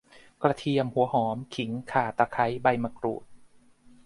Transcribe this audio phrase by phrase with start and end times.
[0.43, 3.23] กระเทียม หัวหอม ขิง ข่า ตะไคร้ ใบมะกรูด